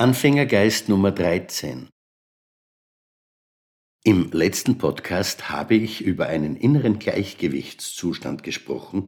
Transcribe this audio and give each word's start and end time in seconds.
Anfängergeist 0.00 0.88
Nummer 0.88 1.12
13 1.12 1.90
Im 4.02 4.30
letzten 4.32 4.78
Podcast 4.78 5.50
habe 5.50 5.74
ich 5.74 6.00
über 6.00 6.26
einen 6.28 6.56
inneren 6.56 6.98
Gleichgewichtszustand 6.98 8.42
gesprochen, 8.42 9.04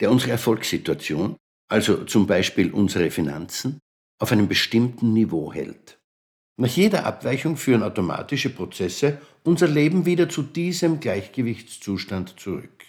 der 0.00 0.10
unsere 0.10 0.32
Erfolgssituation, 0.32 1.36
also 1.70 2.04
zum 2.04 2.26
Beispiel 2.26 2.72
unsere 2.72 3.12
Finanzen, 3.12 3.78
auf 4.20 4.32
einem 4.32 4.48
bestimmten 4.48 5.12
Niveau 5.12 5.52
hält. 5.52 6.00
Nach 6.60 6.66
jeder 6.66 7.06
Abweichung 7.06 7.56
führen 7.56 7.84
automatische 7.84 8.50
Prozesse 8.50 9.20
unser 9.44 9.68
Leben 9.68 10.04
wieder 10.04 10.28
zu 10.28 10.42
diesem 10.42 10.98
Gleichgewichtszustand 10.98 12.40
zurück. 12.40 12.84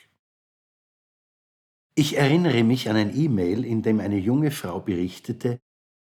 Ich 1.93 2.18
erinnere 2.18 2.64
mich 2.64 2.89
an 2.89 2.96
ein 2.96 3.16
E-Mail, 3.16 3.64
in 3.64 3.84
dem 3.84 4.00
eine 4.00 4.18
junge 4.18 4.50
Frau 4.50 4.80
berichtete, 4.80 5.59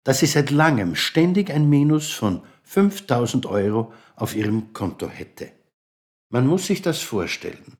dass 0.03 0.19
sie 0.19 0.25
seit 0.25 0.49
langem 0.49 0.95
ständig 0.95 1.51
ein 1.51 1.69
Minus 1.69 2.11
von 2.11 2.43
5000 2.63 3.45
Euro 3.45 3.93
auf 4.15 4.35
ihrem 4.35 4.73
Konto 4.73 5.09
hätte. 5.09 5.51
Man 6.29 6.47
muss 6.47 6.67
sich 6.67 6.81
das 6.81 7.01
vorstellen. 7.01 7.77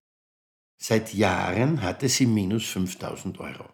Seit 0.77 1.13
Jahren 1.13 1.81
hatte 1.81 2.09
sie 2.09 2.25
minus 2.25 2.65
5000 2.65 3.39
Euro. 3.39 3.69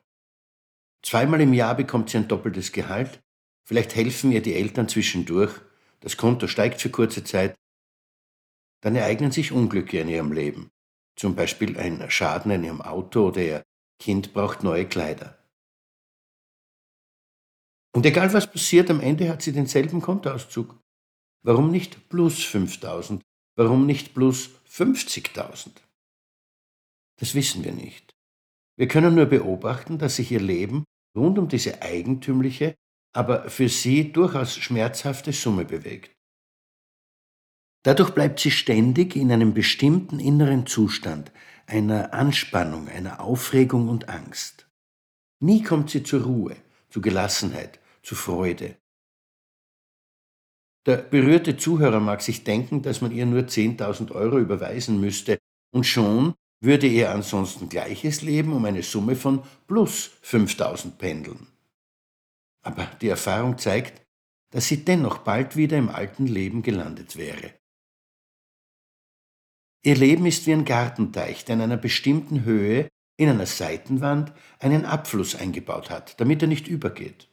Zweimal 1.01 1.41
im 1.41 1.53
Jahr 1.53 1.73
bekommt 1.73 2.09
sie 2.09 2.17
ein 2.17 2.27
doppeltes 2.27 2.73
Gehalt, 2.73 3.23
vielleicht 3.63 3.95
helfen 3.95 4.31
ihr 4.31 4.41
die 4.41 4.55
Eltern 4.55 4.89
zwischendurch, 4.89 5.53
das 6.01 6.17
Konto 6.17 6.47
steigt 6.47 6.81
für 6.81 6.89
kurze 6.89 7.23
Zeit, 7.23 7.55
dann 8.81 8.95
ereignen 8.95 9.31
sich 9.31 9.51
Unglücke 9.51 9.99
in 9.99 10.09
ihrem 10.09 10.31
Leben, 10.31 10.69
zum 11.15 11.35
Beispiel 11.35 11.79
ein 11.79 12.11
Schaden 12.11 12.51
in 12.51 12.63
ihrem 12.63 12.81
Auto 12.81 13.27
oder 13.27 13.41
ihr 13.41 13.63
Kind 13.99 14.33
braucht 14.33 14.63
neue 14.63 14.85
Kleider. 14.85 15.39
Und 17.97 18.05
egal 18.05 18.31
was 18.31 18.45
passiert, 18.45 18.91
am 18.91 18.99
Ende 18.99 19.27
hat 19.27 19.41
sie 19.41 19.51
denselben 19.51 20.01
Kontoauszug. 20.01 20.79
Warum 21.41 21.71
nicht 21.71 22.09
plus 22.09 22.43
5000? 22.43 23.23
Warum 23.55 23.87
nicht 23.87 24.13
plus 24.13 24.51
50.000? 24.69 25.69
Das 27.19 27.33
wissen 27.33 27.63
wir 27.63 27.71
nicht. 27.71 28.13
Wir 28.75 28.87
können 28.87 29.15
nur 29.15 29.25
beobachten, 29.25 29.97
dass 29.97 30.17
sich 30.17 30.31
ihr 30.31 30.39
Leben 30.39 30.83
rund 31.17 31.39
um 31.39 31.47
diese 31.47 31.81
eigentümliche, 31.81 32.75
aber 33.13 33.49
für 33.49 33.67
sie 33.67 34.11
durchaus 34.11 34.55
schmerzhafte 34.55 35.33
Summe 35.33 35.65
bewegt. 35.65 36.15
Dadurch 37.81 38.11
bleibt 38.11 38.39
sie 38.39 38.51
ständig 38.51 39.15
in 39.15 39.31
einem 39.31 39.55
bestimmten 39.55 40.19
inneren 40.19 40.67
Zustand, 40.67 41.31
einer 41.65 42.13
Anspannung, 42.13 42.89
einer 42.89 43.21
Aufregung 43.21 43.89
und 43.89 44.07
Angst. 44.07 44.69
Nie 45.39 45.63
kommt 45.63 45.89
sie 45.89 46.03
zur 46.03 46.25
Ruhe, 46.25 46.57
zu 46.91 47.01
Gelassenheit, 47.01 47.79
zu 48.07 48.15
Freude. 48.15 48.77
Der 50.85 50.95
berührte 50.95 51.57
Zuhörer 51.57 51.99
mag 51.99 52.21
sich 52.21 52.45
denken, 52.45 52.81
dass 52.81 53.01
man 53.01 53.11
ihr 53.11 53.25
nur 53.25 53.41
10.000 53.41 54.13
Euro 54.13 54.39
überweisen 54.39 55.01
müsste 55.01 55.39
und 55.73 55.83
schon 55.83 56.33
würde 56.61 56.87
ihr 56.87 57.11
ansonsten 57.11 57.67
gleiches 57.67 58.21
Leben 58.21 58.53
um 58.53 58.63
eine 58.63 58.81
Summe 58.81 59.17
von 59.17 59.43
plus 59.67 60.11
5.000 60.23 60.91
pendeln. 60.91 61.47
Aber 62.61 62.85
die 63.01 63.09
Erfahrung 63.09 63.57
zeigt, 63.57 64.01
dass 64.51 64.69
sie 64.69 64.85
dennoch 64.85 65.17
bald 65.17 65.57
wieder 65.57 65.77
im 65.77 65.89
alten 65.89 66.27
Leben 66.27 66.63
gelandet 66.63 67.17
wäre. 67.17 67.55
Ihr 69.83 69.97
Leben 69.97 70.25
ist 70.25 70.47
wie 70.47 70.53
ein 70.53 70.63
Gartenteich, 70.63 71.43
der 71.43 71.55
in 71.55 71.61
einer 71.61 71.77
bestimmten 71.77 72.45
Höhe 72.45 72.87
in 73.17 73.27
einer 73.27 73.47
Seitenwand 73.47 74.31
einen 74.59 74.85
Abfluss 74.85 75.35
eingebaut 75.35 75.89
hat, 75.89 76.21
damit 76.21 76.41
er 76.41 76.47
nicht 76.47 76.69
übergeht. 76.69 77.27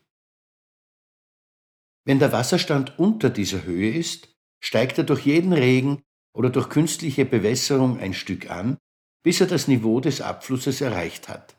Wenn 2.04 2.18
der 2.18 2.32
Wasserstand 2.32 2.98
unter 2.98 3.30
dieser 3.30 3.64
Höhe 3.64 3.94
ist, 3.94 4.28
steigt 4.60 4.98
er 4.98 5.04
durch 5.04 5.24
jeden 5.26 5.52
Regen 5.52 6.02
oder 6.34 6.50
durch 6.50 6.68
künstliche 6.68 7.24
Bewässerung 7.24 7.98
ein 7.98 8.14
Stück 8.14 8.50
an, 8.50 8.78
bis 9.22 9.40
er 9.40 9.46
das 9.46 9.68
Niveau 9.68 10.00
des 10.00 10.20
Abflusses 10.20 10.80
erreicht 10.80 11.28
hat. 11.28 11.56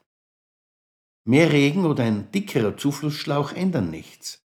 Mehr 1.28 1.52
Regen 1.52 1.86
oder 1.86 2.04
ein 2.04 2.32
dickerer 2.32 2.78
Zuflussschlauch 2.78 3.54
ändern 3.54 3.90
nichts. 3.90 4.44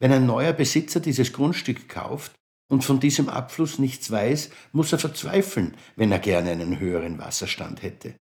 Wenn 0.00 0.12
ein 0.12 0.26
neuer 0.26 0.54
Besitzer 0.54 1.00
dieses 1.00 1.32
Grundstück 1.34 1.88
kauft 1.88 2.34
und 2.70 2.82
von 2.82 2.98
diesem 2.98 3.28
Abfluss 3.28 3.78
nichts 3.78 4.10
weiß, 4.10 4.50
muss 4.72 4.92
er 4.92 4.98
verzweifeln, 4.98 5.76
wenn 5.96 6.10
er 6.10 6.18
gerne 6.18 6.50
einen 6.50 6.78
höheren 6.78 7.18
Wasserstand 7.18 7.82
hätte. 7.82 8.16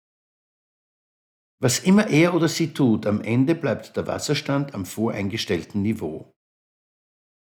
Was 1.60 1.78
immer 1.78 2.08
er 2.10 2.34
oder 2.34 2.48
sie 2.48 2.74
tut, 2.74 3.06
am 3.06 3.22
Ende 3.22 3.54
bleibt 3.54 3.96
der 3.96 4.08
Wasserstand 4.08 4.74
am 4.74 4.88
voreingestellten 4.88 5.84
Niveau. 5.84 6.34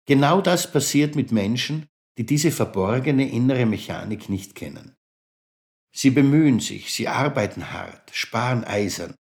Genau 0.06 0.40
das 0.40 0.70
passiert 0.70 1.14
mit 1.14 1.32
Menschen, 1.32 1.86
die 2.18 2.26
diese 2.26 2.50
verborgene 2.50 3.30
innere 3.30 3.66
Mechanik 3.66 4.28
nicht 4.28 4.54
kennen. 4.54 4.96
Sie 5.94 6.10
bemühen 6.10 6.60
sich, 6.60 6.92
sie 6.92 7.08
arbeiten 7.08 7.72
hart, 7.72 8.10
sparen 8.12 8.64
eisern 8.64 9.14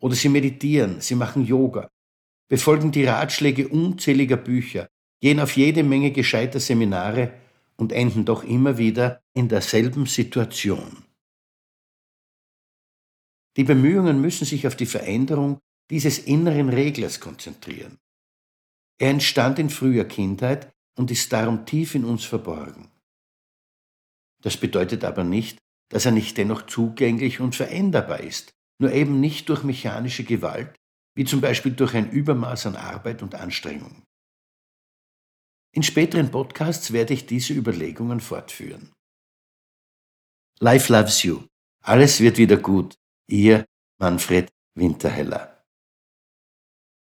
oder 0.00 0.14
sie 0.14 0.28
meditieren, 0.28 1.00
sie 1.00 1.14
machen 1.14 1.44
Yoga, 1.44 1.88
befolgen 2.48 2.92
die 2.92 3.04
Ratschläge 3.04 3.68
unzähliger 3.68 4.36
Bücher, 4.36 4.88
gehen 5.20 5.40
auf 5.40 5.56
jede 5.56 5.82
Menge 5.82 6.10
gescheiter 6.10 6.60
Seminare 6.60 7.32
und 7.76 7.92
enden 7.92 8.24
doch 8.24 8.44
immer 8.44 8.78
wieder 8.78 9.22
in 9.34 9.48
derselben 9.48 10.06
Situation. 10.06 11.04
Die 13.56 13.64
Bemühungen 13.64 14.20
müssen 14.20 14.44
sich 14.44 14.66
auf 14.66 14.76
die 14.76 14.86
Veränderung 14.86 15.60
dieses 15.90 16.18
inneren 16.18 16.68
Reglers 16.68 17.20
konzentrieren. 17.20 17.98
Er 18.98 19.10
entstand 19.10 19.58
in 19.58 19.70
früher 19.70 20.04
Kindheit 20.04 20.72
und 20.96 21.10
ist 21.10 21.32
darum 21.32 21.66
tief 21.66 21.94
in 21.94 22.04
uns 22.04 22.24
verborgen. 22.24 22.90
Das 24.42 24.56
bedeutet 24.56 25.04
aber 25.04 25.24
nicht, 25.24 25.58
dass 25.90 26.06
er 26.06 26.12
nicht 26.12 26.36
dennoch 26.38 26.66
zugänglich 26.66 27.40
und 27.40 27.54
veränderbar 27.54 28.20
ist, 28.20 28.52
nur 28.78 28.92
eben 28.92 29.20
nicht 29.20 29.48
durch 29.48 29.62
mechanische 29.62 30.24
Gewalt, 30.24 30.74
wie 31.14 31.24
zum 31.24 31.40
Beispiel 31.40 31.72
durch 31.72 31.94
ein 31.94 32.10
Übermaß 32.10 32.66
an 32.66 32.76
Arbeit 32.76 33.22
und 33.22 33.34
Anstrengung. 33.34 34.02
In 35.74 35.82
späteren 35.82 36.30
Podcasts 36.30 36.92
werde 36.92 37.14
ich 37.14 37.26
diese 37.26 37.52
Überlegungen 37.52 38.20
fortführen. 38.20 38.92
Life 40.58 40.90
loves 40.90 41.22
you. 41.22 41.44
Alles 41.82 42.20
wird 42.20 42.38
wieder 42.38 42.56
gut. 42.56 42.94
Ihr 43.28 43.66
Manfred 43.98 44.50
Winterheller. 44.74 45.55